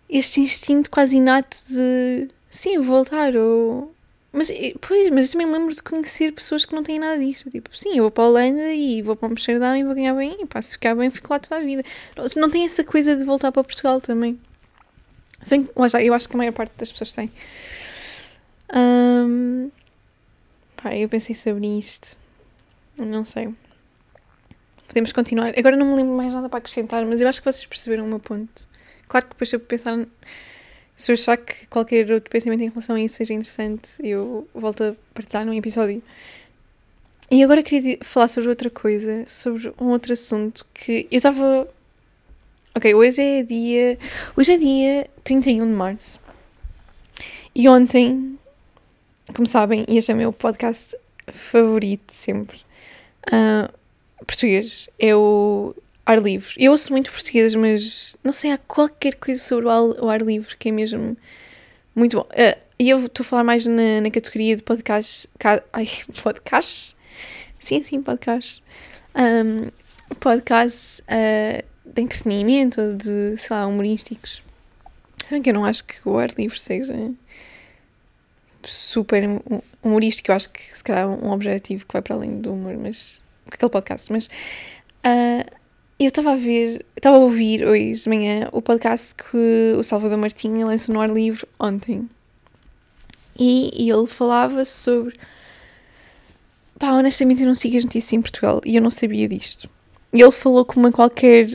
[0.09, 3.95] este instinto quase inato de sim, voltar ou
[4.33, 7.51] mas, pois, mas eu também me lembro de conhecer pessoas que não têm nada disto.
[7.51, 10.37] Tipo, sim, eu vou para a Holanda e vou para Amsterdão e vou ganhar bem.
[10.41, 11.83] E pá, se ficar bem, fico lá toda a vida.
[12.17, 14.39] Não, não tem essa coisa de voltar para Portugal também.
[15.43, 17.33] Sim, lá já, eu acho que a maior parte das pessoas tem.
[18.75, 19.71] Um,
[20.77, 22.17] pá, eu pensei sobre isto.
[22.99, 23.55] Não sei.
[24.87, 25.55] Podemos continuar.
[25.57, 28.09] Agora não me lembro mais nada para acrescentar, mas eu acho que vocês perceberam o
[28.09, 28.69] meu ponto.
[29.07, 29.99] Claro que depois eu pensar.
[30.99, 34.83] Se eu achar que qualquer outro pensamento em relação a isso seja interessante, eu volto
[34.83, 36.03] a partilhar num episódio.
[37.31, 41.69] E agora queria falar sobre outra coisa, sobre um outro assunto que eu estava
[42.79, 43.99] Ok, hoje é dia.
[44.37, 46.21] Hoje é dia 31 de março.
[47.53, 48.39] E ontem,
[49.35, 52.61] como sabem, este é o meu podcast favorito sempre.
[53.27, 53.69] Uh,
[54.25, 54.89] português.
[54.97, 55.75] É o
[56.11, 56.55] ar livre.
[56.57, 60.69] Eu ouço muito português, mas não sei, há qualquer coisa sobre o ar, livre que
[60.69, 61.17] é mesmo
[61.95, 62.23] muito bom.
[62.25, 65.27] Uh, e eu estou a falar mais na, na categoria de podcasts.
[65.39, 65.89] Ca, ai,
[66.23, 66.97] podcasts?
[67.59, 68.63] Sim, sim, podcasts.
[69.15, 69.71] Um,
[70.21, 71.01] podcasts.
[71.01, 71.63] Uh,
[71.95, 74.43] de entretenimento de, sei lá, humorísticos.
[75.25, 76.95] Sabem que eu não acho que o ar livre seja
[78.65, 79.23] super
[79.83, 80.31] humorístico.
[80.31, 83.23] Eu acho que se calhar é um objetivo que vai para além do humor, mas.
[83.51, 84.13] aquele podcast.
[84.13, 84.27] Mas.
[85.05, 85.58] Uh,
[85.99, 90.17] eu estava a ver, estava a ouvir hoje de manhã o podcast que o Salvador
[90.19, 92.09] Martinha lançou no ar livre ontem.
[93.39, 95.19] E, ele falava sobre.
[96.79, 99.69] Pá, honestamente eu não sigo as notícias em Portugal e eu não sabia disto.
[100.13, 101.47] E ele falou com uma qualquer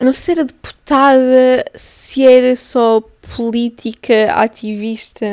[0.00, 3.00] não sei se era deputada, se era só
[3.36, 5.26] política, ativista.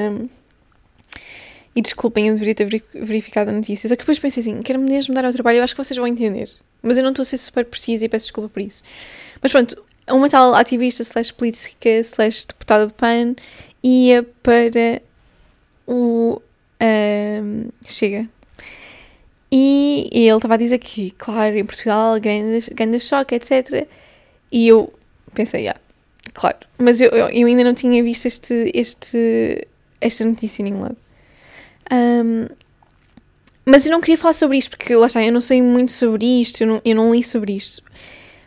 [1.75, 3.88] E desculpem, eu deveria ter verificado a notícia.
[3.88, 6.08] Só que depois pensei assim: quero-me mesmo dar ao trabalho, eu acho que vocês vão
[6.08, 6.49] entender.
[6.82, 8.84] Mas eu não estou a ser super precisa e peço desculpa por isso.
[9.41, 13.36] Mas pronto, uma tal ativista, slash política, slash deputada de PAN,
[13.84, 15.01] ia para
[15.88, 16.41] o.
[16.82, 18.27] Um, chega.
[19.51, 23.88] E, e ele estava a dizer que, claro, em Portugal, grande, grande choque, etc.
[24.51, 24.93] E eu
[25.34, 25.75] pensei, ah,
[26.34, 26.58] claro.
[26.77, 29.67] Mas eu, eu, eu, ainda não tinha visto este, este,
[29.99, 30.97] esta notícia em nenhum lado.
[31.91, 32.47] Um,
[33.65, 36.25] mas eu não queria falar sobre isto, porque lá está, eu não sei muito sobre
[36.41, 37.84] isto, eu não, eu não li sobre isto.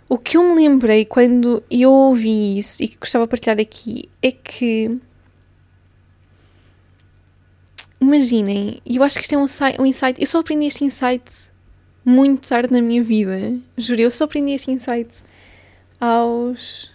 [0.09, 4.09] O que eu me lembrei quando eu ouvi isso e que gostava de partilhar aqui
[4.21, 4.99] é que.
[8.01, 10.21] Imaginem, eu acho que isto é um, um insight.
[10.21, 11.23] Eu só aprendi este insight
[12.05, 13.59] muito tarde na minha vida.
[13.79, 15.23] Juro, eu só aprendi este insight
[16.01, 16.91] aos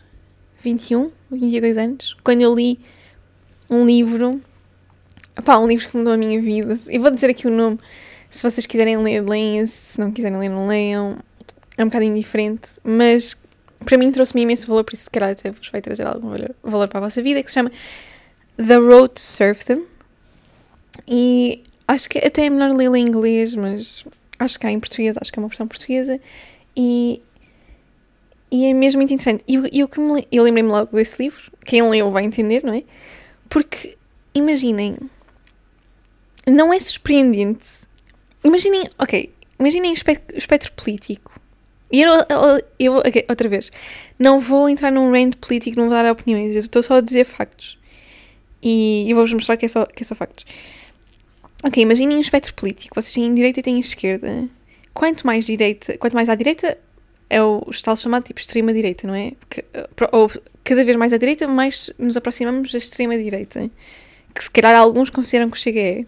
[0.60, 2.79] 21, 22 anos, quando eu li
[3.69, 4.41] um livro,
[5.41, 6.78] pá, um livro que mudou a minha vida.
[6.89, 7.80] E vou dizer aqui o nome,
[8.30, 9.65] Se vocês quiserem ler, leiam.
[9.67, 11.17] Se não quiserem ler, não leiam.
[11.78, 13.38] É um bocadinho diferente, mas
[13.86, 16.56] para mim trouxe-me imenso valor, por isso se calhar até vos vai trazer algum valor,
[16.63, 17.71] valor para a vossa vida, que se chama
[18.58, 19.84] The Road to Serfdom.
[21.08, 24.04] E acho que até é melhor lê-lo em inglês, mas
[24.39, 26.19] acho que há em português, acho que é uma versão portuguesa.
[26.76, 27.21] E,
[28.52, 29.43] e é mesmo muito interessante.
[29.47, 29.89] E eu, eu,
[30.32, 32.84] eu lembrei-me logo desse livro, quem leu vai entender, não é?
[33.47, 33.95] Porque,
[34.34, 34.97] imaginem,
[36.47, 37.88] não é surpreendente.
[38.43, 41.39] Imaginem, ok, imaginem o espectro, o espectro político.
[41.91, 43.71] E eu, eu, eu okay, outra vez,
[44.19, 47.25] não vou entrar num rant político, não vou dar opiniões, eu estou só a dizer
[47.25, 47.77] factos.
[48.62, 50.45] E vou-vos mostrar que é, só, que é só factos.
[51.63, 54.47] Ok, imaginem um espectro político, vocês têm direita e têm esquerda.
[54.93, 56.77] Quanto mais direita, quanto mais à direita,
[57.29, 59.31] é o, o tal chamado tipo extrema-direita, não é?
[59.39, 59.63] Porque,
[60.12, 60.31] ou
[60.63, 63.69] cada vez mais à direita, mais nos aproximamos da extrema-direita.
[64.33, 66.05] Que se calhar alguns consideram que chega é.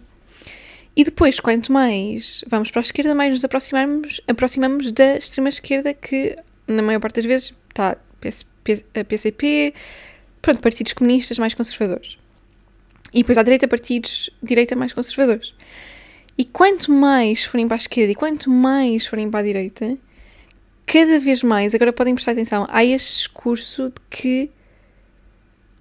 [1.00, 6.36] E depois, quanto mais vamos para a esquerda, mais nos aproximamos, aproximamos da extrema-esquerda, que
[6.68, 9.74] na maior parte das vezes está a PCP,
[10.42, 12.18] pronto, partidos comunistas mais conservadores.
[13.14, 15.54] E depois à direita, partidos direita mais conservadores.
[16.38, 19.98] E quanto mais forem para a esquerda e quanto mais forem para a direita,
[20.86, 24.52] cada vez mais, agora podem prestar atenção, há este discurso de que.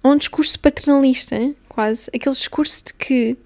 [0.01, 2.09] Um discurso paternalista, quase.
[2.15, 3.37] Aquele discurso de que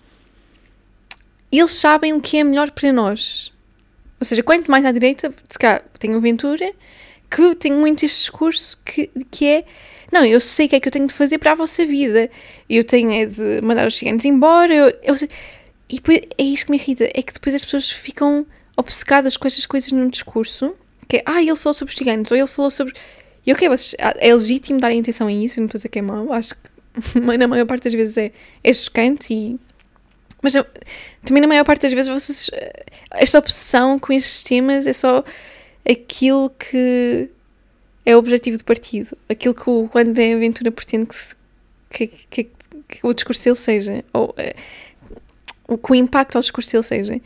[1.60, 3.52] eles sabem o que é melhor para nós.
[4.20, 6.74] Ou seja, quanto mais à direita, se calhar tenho Ventura,
[7.30, 9.66] que tem muito este discurso que, que é
[10.14, 12.30] não, eu sei o que é que eu tenho de fazer para a vossa vida.
[12.70, 14.72] Eu tenho é de mandar os ciganos embora.
[14.72, 15.16] Eu, eu,
[15.90, 18.46] e depois, é isto que me irrita, é que depois as pessoas ficam
[18.78, 20.76] obcecadas com estas coisas num discurso,
[21.08, 22.94] que é, ah, ele falou sobre os ciganos, ou ele falou sobre...
[23.46, 26.00] E ok, vocês, é legítimo darem atenção a isso, eu não estou a dizer que
[26.00, 28.32] é mau, acho que na maior parte das vezes é,
[28.64, 29.60] é chocante e...
[30.44, 30.54] Mas
[31.24, 32.52] também na maior parte das vezes vocês...
[33.12, 35.24] Esta obsessão com estes temas é só
[35.90, 37.30] aquilo que
[38.06, 39.18] é o objetivo do partido.
[39.30, 41.08] Aquilo que o André Ventura pretende
[41.90, 42.44] que, que, que,
[42.90, 44.06] que o discurso dele seja.
[44.14, 44.36] Ou
[45.70, 47.22] uh, que o impacto ao discurso dele seja.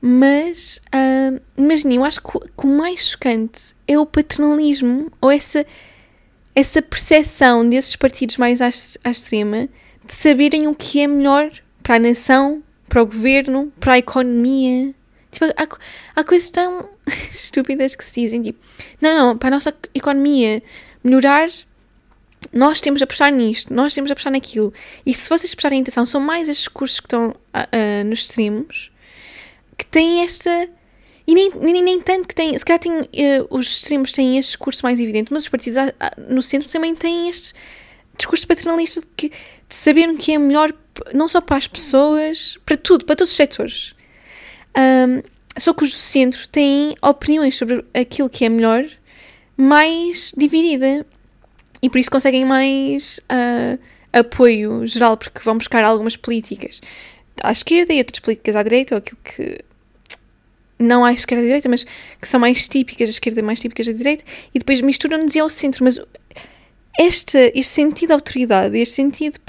[0.00, 5.64] Mas, uh, imaginem, eu acho que, que, o mais chocante é o paternalismo, ou essa,
[6.54, 8.68] essa percepção desses partidos mais à,
[9.04, 9.68] à extrema
[10.04, 11.50] de saberem o que é melhor
[11.86, 14.92] para a nação, para o governo, para a economia.
[15.30, 15.68] Tipo, há,
[16.16, 16.90] há coisas tão
[17.30, 18.58] estúpidas que se dizem, tipo,
[19.00, 20.60] não, não, para a nossa economia
[21.04, 21.48] melhorar,
[22.52, 24.74] nós temos a apostar nisto, nós temos a apostar naquilo.
[25.06, 28.90] E se vocês prestarem atenção, são mais estes cursos que estão uh, uh, nos extremos
[29.78, 30.68] que têm esta.
[31.24, 32.58] E nem, nem, nem tanto que têm.
[32.58, 35.78] Se calhar têm, uh, os extremos têm este discurso mais evidente, mas os partidos
[36.28, 37.54] no centro também têm este
[38.18, 40.72] discurso paternalista de, que, de saber o que é melhor,
[41.12, 43.94] não só para as pessoas, para tudo, para todos os setores.
[44.76, 45.22] Um,
[45.58, 48.84] só que os do centro têm opiniões sobre aquilo que é melhor
[49.56, 51.06] mais dividida
[51.82, 53.78] e por isso conseguem mais uh,
[54.12, 56.80] apoio geral, porque vão buscar algumas políticas
[57.42, 59.60] à esquerda e outras políticas à direita, ou aquilo que
[60.78, 61.84] não à esquerda e à direita, mas
[62.20, 65.50] que são mais típicas da esquerda e mais típicas da direita, e depois misturam-nos ao
[65.50, 65.84] centro.
[65.84, 66.00] Mas
[66.98, 69.40] este, este sentido de autoridade, este sentido de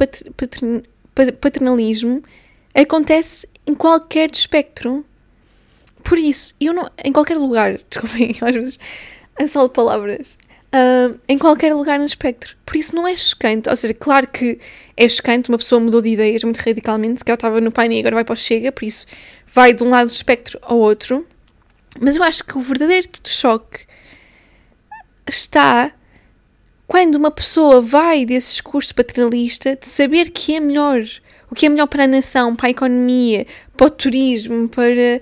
[1.39, 2.23] paternalismo
[2.73, 5.05] acontece em qualquer espectro.
[6.03, 6.89] Por isso, eu não.
[7.03, 8.79] Em qualquer lugar, desculpem, às vezes
[9.37, 10.37] assalo palavras.
[10.67, 12.55] Uh, em qualquer lugar no espectro.
[12.65, 13.69] Por isso não é chocante.
[13.69, 14.59] Ou seja, claro que
[14.97, 17.19] é chocante, uma pessoa mudou de ideias muito radicalmente.
[17.19, 19.05] Se calhar estava no painel e agora vai para o Chega, por isso
[19.45, 21.25] vai de um lado do espectro ao outro.
[21.99, 23.87] Mas eu acho que o verdadeiro choque
[25.27, 25.91] está
[26.87, 31.03] quando uma pessoa vai desse discurso paternalista de saber que é melhor.
[31.51, 33.45] O que é melhor para a nação, para a economia,
[33.75, 35.21] para o turismo, para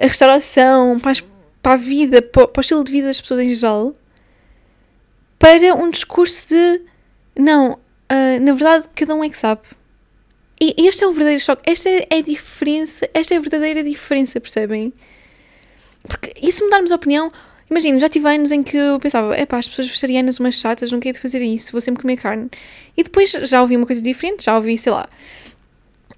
[0.00, 1.24] a restauração, para, as,
[1.62, 3.92] para a vida, para, para, o estilo de vida das pessoas em geral,
[5.38, 6.82] para um discurso de
[7.36, 9.62] não, uh, na verdade cada um é que sabe.
[10.60, 14.40] E este é o verdadeiro choque, esta é a diferença, esta é a verdadeira diferença,
[14.40, 14.92] percebem?
[16.06, 17.30] Porque e se mudarmos a opinião,
[17.74, 20.92] imagina, já tive anos em que eu pensava, é pá, as pessoas vegetarianas umas chatas,
[20.92, 22.48] não quero fazer isso, vou sempre comer carne.
[22.96, 25.08] E depois já ouvi uma coisa diferente, já ouvi, sei lá,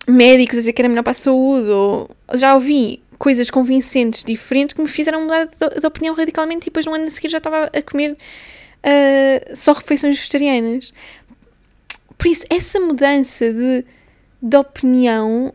[0.07, 4.75] médicos a dizer que era melhor para a saúde, ou já ouvi coisas convincentes diferentes
[4.75, 7.39] que me fizeram mudar de, de opinião radicalmente e depois no ano a seguir já
[7.39, 10.93] estava a comer uh, só refeições vegetarianas.
[12.19, 13.85] Por isso, essa mudança de,
[14.43, 15.55] de opinião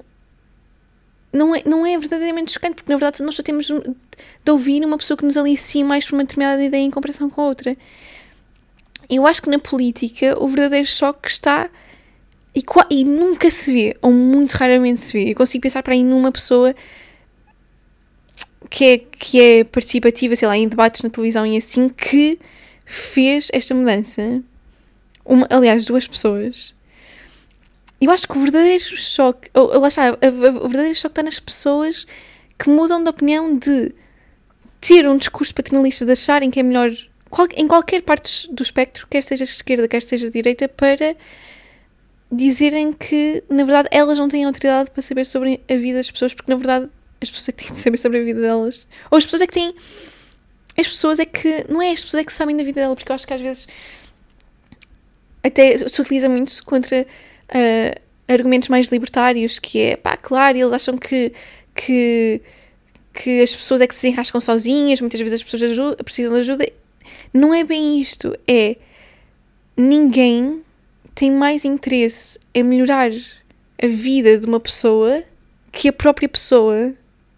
[1.31, 3.69] não é, não é verdadeiramente chocante, porque na verdade nós só temos
[4.43, 7.41] de ouvir uma pessoa que nos alicia mais por uma determinada ideia em comparação com
[7.41, 7.77] a outra.
[9.09, 11.69] Eu acho que na política o verdadeiro choque está
[12.55, 15.31] e, e nunca se vê, ou muito raramente se vê.
[15.31, 16.75] Eu consigo pensar para aí numa pessoa
[18.69, 22.39] que é, que é participativa, sei lá, em debates na televisão e assim, que
[22.85, 24.41] fez esta mudança.
[25.25, 26.73] Uma, aliás, duas pessoas.
[27.99, 32.07] Eu acho que o verdadeiro choque, ou, lá está, o verdadeiro choque está nas pessoas
[32.61, 33.91] que mudam de opinião de
[34.79, 36.91] ter um discurso paternalista, de acharem que é melhor
[37.27, 41.15] qual, em qualquer parte do espectro, quer seja esquerda, quer seja direita, para
[42.31, 46.33] dizerem que, na verdade, elas não têm autoridade para saber sobre a vida das pessoas,
[46.35, 48.87] porque, na verdade, as pessoas é que têm de saber sobre a vida delas.
[49.09, 49.75] Ou as pessoas é que têm.
[50.77, 51.65] As pessoas é que.
[51.67, 53.41] Não é as pessoas é que sabem da vida dela, porque eu acho que às
[53.41, 53.67] vezes.
[55.43, 60.97] Até se utiliza muito contra uh, argumentos mais libertários, que é pá, claro, eles acham
[60.97, 61.33] que.
[61.85, 62.41] Que
[63.13, 66.71] que as pessoas é que se enrascam sozinhas, muitas vezes as pessoas precisam de ajuda.
[67.33, 68.77] Não é bem isto, é
[69.75, 70.63] ninguém
[71.13, 73.11] tem mais interesse em melhorar
[73.81, 75.23] a vida de uma pessoa
[75.71, 76.93] que a própria pessoa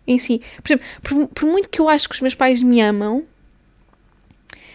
[0.05, 0.41] em si.
[0.61, 3.23] Por exemplo, por, por, muito que eu acho que os meus pais me amam,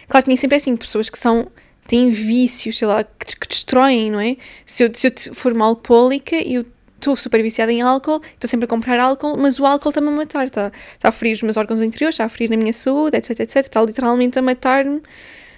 [0.09, 1.49] claro que nem sempre é assim, pessoas que são
[1.87, 4.35] têm vícios, sei lá, que, que destroem, não é?
[4.65, 6.65] Se eu, se eu for e eu
[6.99, 10.11] estou super viciada em álcool, estou sempre a comprar álcool, mas o álcool está-me a
[10.11, 13.39] matar, está, a ferir os meus órgãos interiores, está a ferir a minha saúde, etc,
[13.39, 15.01] etc, está literalmente a matar-me,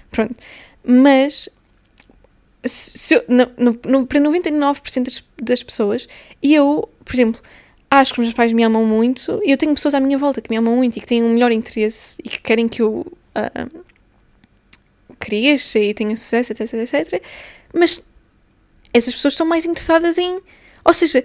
[0.09, 0.35] pronto.
[0.83, 1.49] Mas,
[2.63, 6.07] se eu, no, no, para 99% das, das pessoas,
[6.41, 7.41] eu, por exemplo,
[7.89, 10.41] acho que os meus pais me amam muito e eu tenho pessoas à minha volta
[10.41, 13.05] que me amam muito e que têm um melhor interesse e que querem que eu
[13.35, 13.83] uh,
[15.19, 17.23] cresça e tenha sucesso, etc, etc.
[17.73, 18.03] Mas
[18.93, 20.39] essas pessoas estão mais interessadas em.
[20.85, 21.23] Ou seja,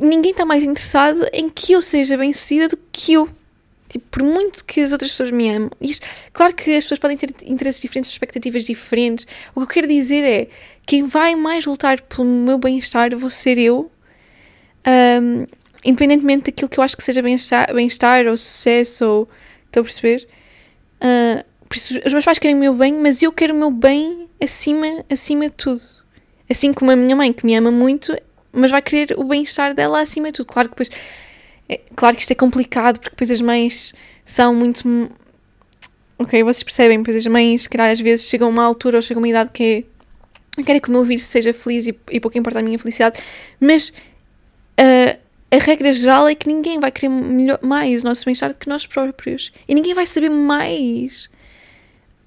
[0.00, 3.28] ninguém está mais interessado em que eu seja bem sucedida do que eu.
[3.88, 5.70] Tipo, por muito que as outras pessoas me amem.
[5.80, 9.26] Isto, claro que as pessoas podem ter interesses diferentes, expectativas diferentes.
[9.54, 10.48] O que eu quero dizer é:
[10.84, 13.90] quem vai mais lutar pelo meu bem-estar vou ser eu
[14.86, 15.46] um,
[15.84, 17.88] independentemente daquilo que eu acho que seja bem-estar bem
[18.30, 19.28] ou sucesso, ou.
[19.66, 20.26] Estou a perceber?
[21.02, 21.44] Uh,
[22.06, 25.46] os meus pais querem o meu bem, mas eu quero o meu bem acima, acima
[25.46, 25.82] de tudo.
[26.48, 28.16] Assim como a minha mãe, que me ama muito,
[28.56, 30.46] mas vai querer o bem-estar dela acima de tudo.
[30.46, 30.90] Claro que depois.
[31.68, 35.10] É, claro que isto é complicado, porque depois as mães são muito.
[36.18, 39.02] Ok, vocês percebem, depois as mães, se calhar, às vezes chegam a uma altura ou
[39.02, 39.84] chegam a uma idade que
[40.58, 40.62] é.
[40.62, 43.20] Quero que o meu filho seja feliz e, e pouco importa a minha felicidade,
[43.60, 45.18] mas uh,
[45.50, 48.68] a regra geral é que ninguém vai querer melhor, mais o nosso bem-estar do que
[48.68, 49.52] nós próprios.
[49.68, 51.28] E ninguém vai saber mais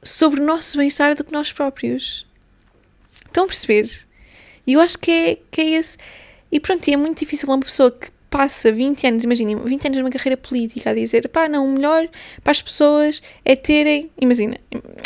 [0.04, 2.26] sobre o nosso bem-estar do que nós próprios.
[3.26, 4.09] Estão a perceber?
[4.70, 5.98] E eu acho que é, que é esse.
[6.52, 9.98] E pronto, e é muito difícil uma pessoa que passa 20 anos, imaginem, 20 anos
[9.98, 12.08] numa carreira política a dizer, pá, não, o melhor
[12.44, 14.12] para as pessoas é terem.
[14.22, 14.60] Imagina,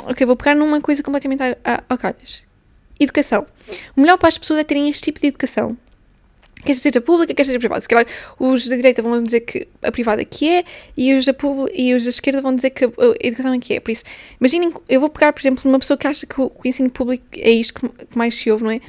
[0.04, 1.42] ok, vou pegar numa coisa completamente
[1.88, 2.44] ao calhas.
[3.00, 3.48] Educação.
[3.96, 5.78] O melhor para as pessoas é terem este tipo de educação
[6.64, 7.82] quer seja pública, quer seja privada.
[7.82, 8.08] Se calhar
[8.40, 10.64] os da direita vão dizer que a privada que é
[10.96, 11.36] e os da,
[11.74, 12.90] e os da esquerda vão dizer que a
[13.22, 13.80] educação é que é.
[13.80, 14.04] Por isso,
[14.40, 16.90] imaginem, eu vou pegar, por exemplo, uma pessoa que acha que o, que o ensino
[16.90, 18.82] público é isto que, mais se ouve, não é?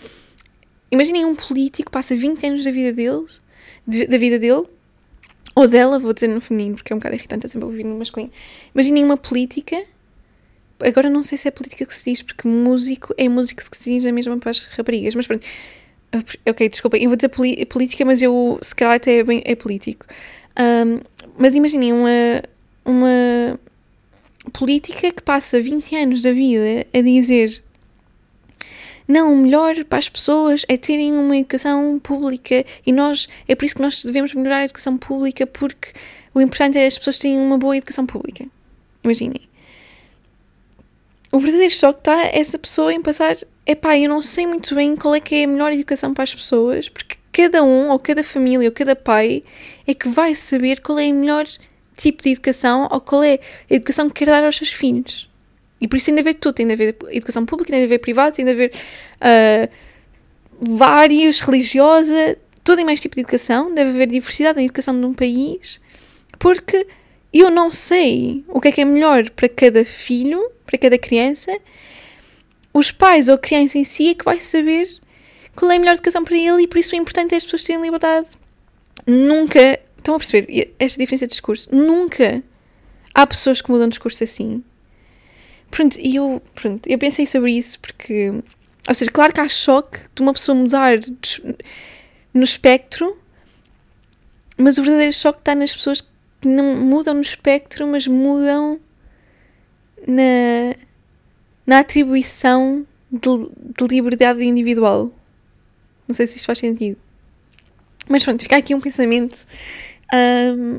[0.94, 3.40] Imaginem um político passa 20 anos da vida deles,
[3.87, 4.64] de, da vida dele,
[5.54, 8.33] ou dela, vou dizer no feminino, porque é um bocado irritante, sempre ouvir no masculino.
[8.74, 9.85] Imaginem uma política
[10.83, 13.90] agora não sei se é política que se diz, porque músico é músico que se
[13.90, 15.46] diz a mesma para as raparigas, mas pronto,
[16.48, 17.28] Ok, desculpa, eu vou dizer
[17.66, 20.07] política, mas eu se calhar até é, bem, é político.
[20.57, 21.00] Um,
[21.37, 22.42] mas imaginem uma,
[22.85, 23.59] uma
[24.52, 27.63] política que passa 20 anos da vida a dizer
[29.07, 33.64] não, o melhor para as pessoas é terem uma educação pública e nós, é por
[33.64, 35.93] isso que nós devemos melhorar a educação pública porque
[36.33, 38.47] o importante é as pessoas terem uma boa educação pública.
[39.03, 39.49] Imaginem.
[41.31, 43.37] O verdadeiro choque está essa pessoa em passar
[43.67, 46.35] epá, eu não sei muito bem qual é que é a melhor educação para as
[46.35, 49.43] pessoas, porque cada um, ou cada família, ou cada pai,
[49.87, 51.45] é que vai saber qual é o melhor
[51.97, 53.35] tipo de educação, ou qual é
[53.71, 55.29] a educação que quer dar aos seus filhos.
[55.80, 57.98] E por isso tem de haver tudo, tem de haver educação pública, tem de haver
[57.98, 59.68] privada, tem de haver uh,
[60.60, 65.12] vários, religiosa, todo e mais tipo de educação, deve haver diversidade na educação de um
[65.12, 65.80] país,
[66.38, 66.87] porque
[67.33, 71.54] eu não sei o que é que é melhor para cada filho, para cada criança,
[72.72, 74.88] os pais ou a criança em si é que vai saber
[75.54, 77.64] qual é a melhor educação para ele e por isso o importante é as pessoas
[77.64, 78.31] terem liberdade.
[79.06, 81.68] Nunca, estão a perceber esta diferença de discurso?
[81.72, 82.42] Nunca
[83.14, 84.64] há pessoas que mudam de discurso assim.
[85.75, 88.31] Pronto, e eu, pronto, eu pensei sobre isso porque,
[88.88, 91.00] ou seja, claro que há choque de uma pessoa mudar
[92.33, 93.18] no espectro,
[94.56, 98.79] mas o verdadeiro choque está nas pessoas que não mudam no espectro, mas mudam
[100.06, 100.77] na,
[101.66, 105.10] na atribuição de, de liberdade individual.
[106.06, 106.96] Não sei se isto faz sentido.
[108.08, 109.44] Mas pronto, fica aqui um pensamento.
[110.14, 110.79] Um,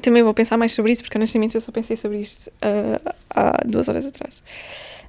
[0.00, 3.62] também vou pensar mais sobre isso, porque honestamente eu só pensei sobre isto uh, há
[3.64, 4.42] duas horas atrás.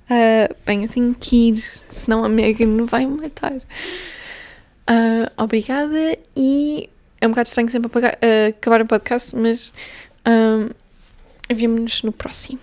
[0.10, 3.54] Uh, bem, eu tenho que ir, senão a Megan vai me matar.
[3.54, 6.90] Uh, obrigada e
[7.22, 8.18] é um bocado estranho sempre apagar,
[8.48, 9.72] acabar o podcast, mas
[10.28, 10.70] um,
[11.54, 12.60] vemo-nos no próximo.